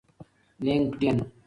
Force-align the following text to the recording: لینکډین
لینکډین 0.65 1.19